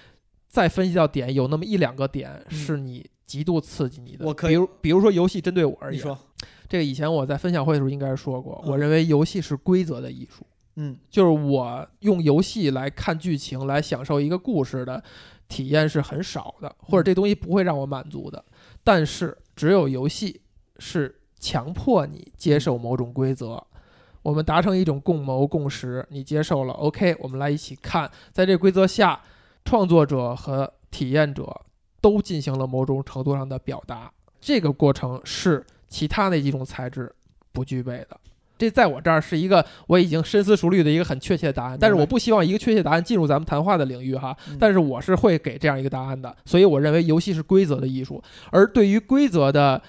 [0.48, 4.26] 再分析到点，有那么一两个点嗯是你极度刺激你的。
[4.26, 6.18] 我可以比如比如说游戏针对我而言，你说，
[6.68, 10.46] 这个以前我在分享会的时候应该是说过，嗯我认为游戏是规则的艺术。
[10.80, 15.04] 嗯就是我用游戏来看剧情，来享受一个故事的
[15.48, 18.44] 体验是很少的，或者这东西不会让我满足的。
[18.84, 20.40] 但是只有游戏
[20.78, 23.64] 是强迫你接受某种规则，
[24.22, 29.22] 我们达成一种共谋共识，你接受了，OK，我们来一起看，在这规则下，
[29.64, 31.62] 创作者和体验者
[32.02, 37.14] 都进行了某种程度上的表达，这个过程是其他那几种材质
[37.52, 38.20] 不具备的。
[38.58, 44.58] 这在我这儿是一个我已经深思熟虑的一个很确切的答案，但是我不希望一个确切答案进入咱们谈话的领域哈嗯。
[44.60, 48.20] 但是我是会给这样一个答案的，所以我认为游戏是规则的艺术，
[48.50, 49.80] 而对于规则的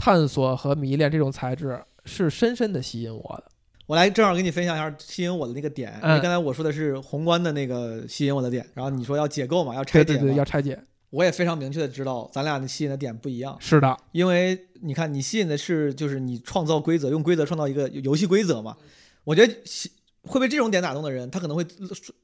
[0.00, 3.44] 探索和迷恋这种材质是深深的吸引我的。
[3.86, 18.76] 我来正好跟你分享一下吸引我的那个点，因嗯为刚才我说的是宏观的那个吸引我的点，然后你说要解构嘛，要拆解，对对对，要拆解，我也非常明确的知道咱俩的吸引的点不一样，是的，因为你看你吸引的是就是你创造规则，用规则创造一个游戏规则嘛，
[19.24, 19.90] 我觉得喜
[20.22, 21.64] 会被这种点打动的人，他可能会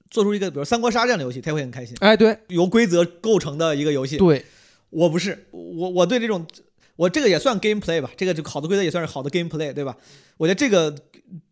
[0.09, 4.19] 做出一个比如三国杀这样的游戏，他会很开心，哎，对由规则构成的一个游戏。
[4.19, 4.45] 对，
[4.91, 6.47] 我不是，我我对这种，
[6.97, 9.97] 我这个也算 gameplay 吧，这个就好的规则也算是好的 gameplay，对吧？
[10.39, 10.95] 我觉得这个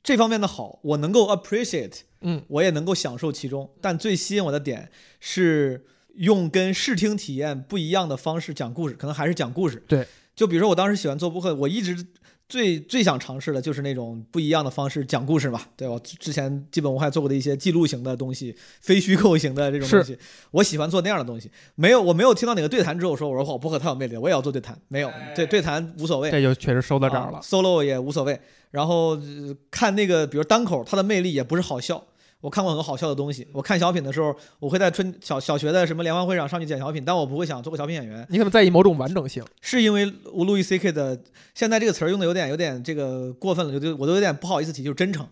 [0.02, 3.70] 这方面的好，我能够 appreciate，嗯，我也能够享受其中。
[3.80, 9.83] 但最吸引我的点是用跟视听体验不一样的方式讲故事，可能还是讲故事。
[9.87, 12.07] 对，就比如说我当时喜欢做播客，我一直
[12.54, 15.60] 最最想尝试的就是那种不一样的方式讲故事嘛。
[15.76, 20.16] 对我之前基本我还做过的一些记录型的东西，非虚构型的这种东西，
[20.52, 21.50] 我喜欢做那样的东西。
[21.74, 24.80] 没有，我没有听到哪个对谈之后说我说哇播客太有魅力了，我也要做对谈。
[24.86, 26.30] 没有，对对谈无所谓。
[26.30, 27.40] 这就确实收到这儿啊了。
[27.42, 28.40] solo 也无所谓。
[28.70, 32.04] 然后、呃看那个，比如单口，它的魅力也不是好笑。
[32.44, 33.46] 我看过很多好笑的东西。
[33.52, 41.18] 我看小品的时候，我会在春小小学的什么联欢会上上去剪小品，但我不会想做个小品演员，你可能在意某种完整性，是因为我路易 C K 的
[41.54, 45.26] 现在这个词儿用的有点有点这个过分了，就就我都有点不好意思提，就是真诚。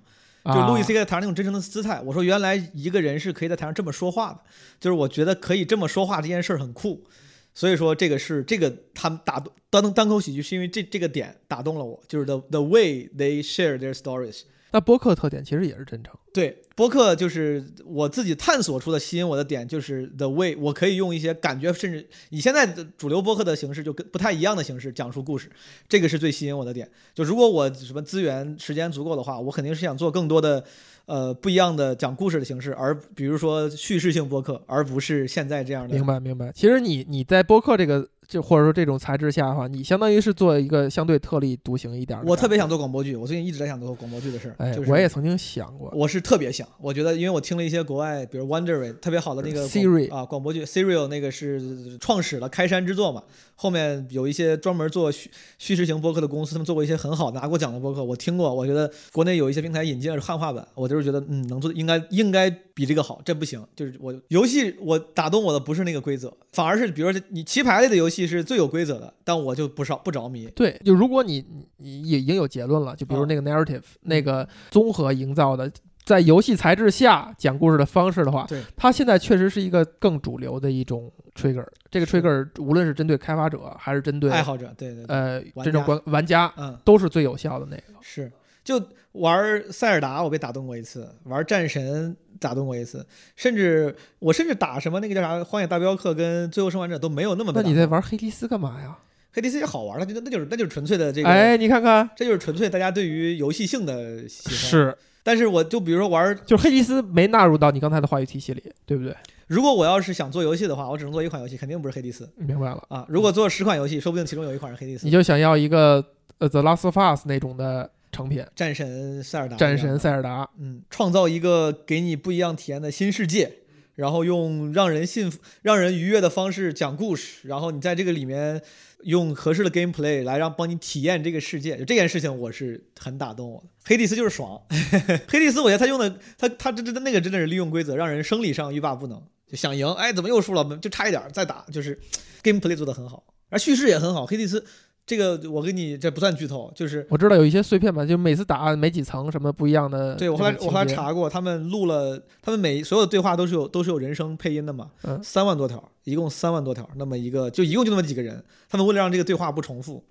[0.46, 4.40] 就路易啊 C K 在台上那种真诚的姿态，我说原来一个人是可以在台上这么说话的，
[4.80, 7.04] 就是我觉得可以这么说话这件事儿很酷，
[7.52, 14.44] 所以说这个是这个他们打动单单口喜剧是因为这这个点打动了我，就是 the the way they share their stories。
[14.72, 16.12] 那播客特点其实也是真诚。
[16.32, 25.50] 对，播客就是我自己探索出的吸引我的点，就是 the way 我可以用一些感觉，甚至以现在的主流播客的形式，就跟不太一样的形式讲述故事，
[25.86, 26.90] 这个是最吸引我的点。
[27.14, 30.64] 就如果我什么资源、时间足够的话，我肯定是想做更多的
[31.04, 35.94] 呃不一样的讲故事的形式，而比如说叙事性播客，而不是现在这样的。
[35.94, 36.50] 明白明白。
[36.54, 42.30] 其实你你在播客这个就或者说这种材质下的话，你相当于是做一个相对特立独行一点儿的。
[42.30, 44.54] 我特别想做广播剧，我最近一直在想做广播剧的事儿。
[44.56, 45.92] 哎，就是我也曾经想过。
[45.94, 53.22] 我是特别想，我觉得，因为我听了一些国外，比如 Wondery 特别好的那个 Siri 啊广播剧 Serial 那个是创始了开山之作嘛，
[53.54, 75.70] 后面有一些专门做叙叙事型播客的公司，他们做过一些很好拿过奖的播客，我听过，我觉得国内有一些平台引进了汉化版，我就是觉得嗯能做应该应该比这个好，这不行，就是我游戏我打动我的不是那个规则，反而是比如说你棋牌类的游戏是最有规则的，但我就不少不着迷，对，就如果你你你已经有结论了，就比如啊那个 narrative、那个综合营造的，
[76.04, 78.60] 在游戏材质下讲故事的方式的话，对。
[78.76, 81.66] 它现在确实是一个更主流的一种 trigger。
[81.90, 86.76] 这个 trigger 无论是针对开发者还是针对爱好者，对对对，呃这种观玩家，嗯。
[86.84, 87.82] 都是最有效的那个。
[88.00, 88.30] 是，
[88.64, 97.52] 就玩塞尔达我被打动过一次，玩战神打动过一次，甚至我甚至打什么那个叫啥《荒野大镖客》跟《最后生还者》都没有那么。
[97.54, 98.98] 那你在玩黑迪斯干嘛呀？
[99.34, 109.16] 黑迪斯也好玩，那就那就是那就是纯粹的这个，哎，你看看，这就是纯粹大家对于游戏性的喜欢。，是，但是我就比如说玩，就是黑迪斯没纳入到你刚才的话语体系里，对不对？
[109.46, 113.06] 如果我要是想做游戏的话，我只能做一款游戏，肯定不是黑迪斯明白了，啊。
[113.08, 115.10] 如果做十款游戏，说不定其中有一款是黑迪斯你。
[115.10, 116.04] 就想要一个
[116.36, 123.50] 呃 The Last of Us 那种的成品，战神塞尔达，战神塞尔达，嗯，创造一个给你不一样体验的新世界，
[123.94, 128.60] 然后用让人信服、让人愉悦的方式讲故事，然后你在这个里面
[129.04, 133.66] 用合适的 gameplay 来让帮你体验这个世界，就这件事情我是很打动我的。
[133.84, 134.60] 黑蒂斯就是爽，
[135.26, 140.76] 黑蒂斯我觉得他用的他他真真的那个真的是利用规则，让人生理上欲罢不能，就想赢，哎，怎么又输了？
[140.76, 141.98] 就差一点再打，就是
[142.42, 144.26] gameplay 做的很好，而叙事也很好。
[144.26, 144.64] 黑蒂斯
[145.04, 150.14] 这个我跟你这不算剧透，就是我知道有一些碎片吧，就每次打每几层什么不一样的。
[150.14, 160.04] 对我后来我后来，查过，他们录了，他们每所有的对话都是有都是有人声配音的嘛，嗯三万多条，一共三万多条，那么一个就一共就那么几个人，他们为了让这个对话不重复，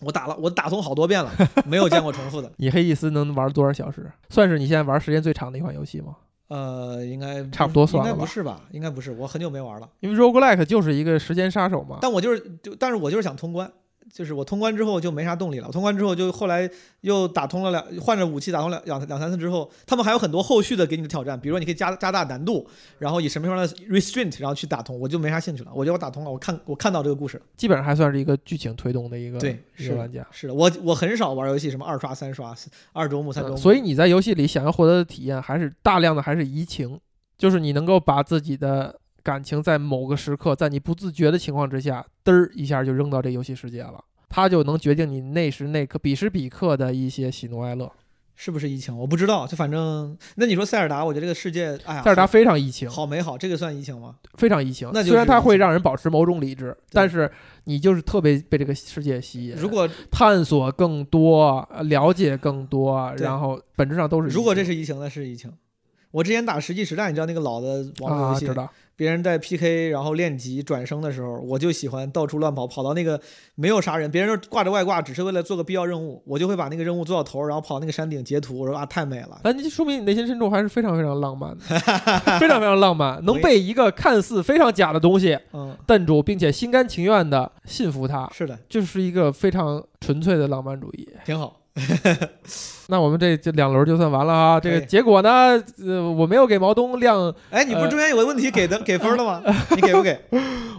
[0.00, 1.32] 我打了我打通好多遍了，
[1.66, 4.10] 没有见过重复的， 你黑蒂斯能玩多少小时？
[4.30, 6.16] 算是你现在玩时间最长的一款游戏吗？
[6.48, 8.60] 呃，应该差不多算了吧应该不是吧？
[8.70, 11.98] 应该不是，我很久没玩了，因为 roguelike 就是一个时间杀手嘛。
[12.00, 13.68] 但我就是就但是我就是想通关。
[14.12, 16.68] 就是我通关之后就没啥动力了，我通关之后就后来
[17.00, 22.66] 又打通了两换着武器打通两两两三次之后，他们还有很多后续的给你的挑战，比如说你可以加加大难度，
[22.98, 25.70] 然后以什么样的 restraint 然后去打通，我就没啥兴趣了。
[25.74, 27.42] 我觉得我打通了，我看我看到这个故事了。
[27.56, 30.26] 基本上还算是一个剧情推动的一个对，是的一个玩家。
[30.30, 32.54] 是的，我我很少玩游戏，什么二刷、三刷、
[32.92, 33.54] 二周目、三周目。
[33.54, 36.98] 呃所以你在游戏里想要获得的体验，还是大量的还是移情，
[37.36, 47.90] 就是你能够把自己的感情在某个时刻，在你不自觉的情况之下，嘚儿一下就扔到这游戏世界了，它就能决定你那时那刻彼时彼刻的一些喜怒哀乐。
[48.38, 48.96] 是不是疫情？
[48.96, 54.14] 我不知道，就反正那你说塞尔达，我觉得这个世界，哎呀，塞尔达非常疫情，好美好，这个算疫情吗？
[54.34, 54.88] 非常疫情。
[54.92, 57.28] 那就是虽然它会让人保持某种理智，但是
[57.64, 59.56] 你就是特别被这个世界吸引。
[59.56, 64.28] 如果探索更多，呃了解更多，然后本质上都是。
[64.28, 65.50] 如果这是疫情，那是疫情。
[66.10, 73.20] 我之前打《实际时代》，你知道那个老的网络游啊，戏，知道别人在 PK 然后练级转生的时候，我就喜欢到处乱跑，跑到那个
[73.54, 79.38] 没有啥人，别人挂着外挂，只是为了做个必要任务，我就会把那个任务做到头，然后跑到那个山顶截图，我说啊太美了。
[79.44, 81.64] 那你说明你内心深处还是非常非常浪漫的，
[82.40, 91.06] 非常非常浪漫，能被一个看似非常假的东西嗯，瞪住，并且心甘情愿的信服他，是的，就是一个非常纯粹的浪漫主义。
[91.26, 91.60] 挺好。
[92.88, 94.60] 那我们这这两轮就算完了啊。
[94.60, 99.42] 这个结果呢，呃，我没有给毛东亮，哎，你不是呃中间有个问题给的给分了吗？
[99.74, 100.18] 你给不给？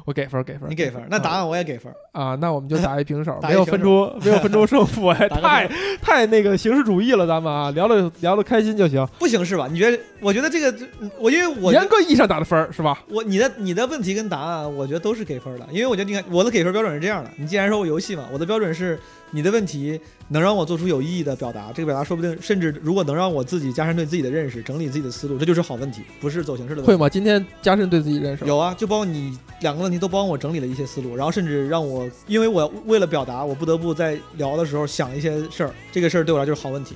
[0.06, 1.06] 我给分儿给分儿，你给分。
[1.10, 1.92] 那答案我也给分。
[2.14, 5.70] 啊，那我们就打一平手， 没有分出 没有分出胜负，哎，太
[6.02, 9.68] 太那个形式主义了，咱们啊，聊的聊的开心就行，不形式吧？
[9.70, 10.00] 你觉得？
[10.20, 10.74] 我觉得这个，
[11.20, 13.04] 我因为我严格意义上打的分儿是吧？
[13.10, 18.98] 我你的你的问题跟答案，我觉得都是给分的，因为我觉得你看我的给分标准是这样的，你既然说我游戏嘛，我的标准是
[19.32, 20.00] 你的问题
[20.30, 26.88] 能让我做出有意义的表达，这个表达说不定甚至如果能让我自己加深对自己的认识，整理自己的思路，这就是好问题，不是走形式的问题。
[26.88, 27.10] 会吗？
[27.10, 36.96] 今天加深对自己认识，有啊，就包括你两个问题都帮我整理了一些思路，然后甚至让我，因为我为了表达，我不得不在聊的时候想一些事儿，这个事儿对我来说就是好问题。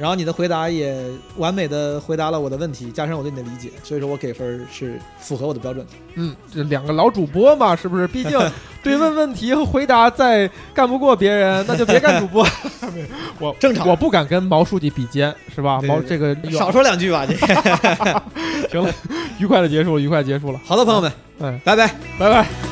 [0.00, 0.96] 然后你的回答也
[1.36, 5.92] 完美的回答了我的问题，加深我对你的理解，所以说我给分儿是符合我的标准的。
[6.14, 8.08] 嗯，这两个老主播嘛，是不是？
[8.08, 8.40] 毕竟
[8.82, 12.46] 对问问题和回答再干不过别人，那就别干主播。
[13.38, 15.78] 我正常我不敢跟毛书记比肩，是吧？
[15.80, 18.22] 对对毛这个少说两句吧，这个。
[18.72, 18.90] 行了，
[19.38, 20.58] 愉快的结束了，愉快结束了。
[20.64, 21.94] 好的，朋友们，嗯，拜拜。
[22.18, 22.69] 拜拜。